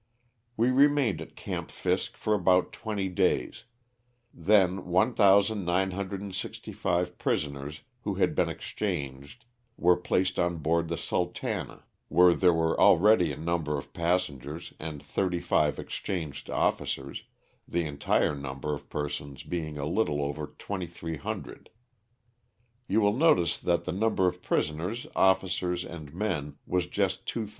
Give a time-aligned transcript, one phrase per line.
[0.57, 3.65] We remained at "Camp Fisk" for about twenty days,
[4.33, 9.45] then 1,965 prisoners who had been exchanged
[9.77, 15.03] were placed on board the*' Sultana," where there were already a number of passengers and
[15.03, 17.25] thirty five exchanged officers,
[17.67, 21.69] the entire number of persons being a little over 2,300.
[22.87, 27.49] You will notice that the number of prisoners, officers, and men was just 2,000.